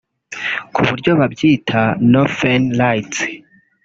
ku 0.73 0.79
buryo 0.87 1.11
babyita 1.19 1.81
Northern 2.11 2.63
Lights 2.79 3.19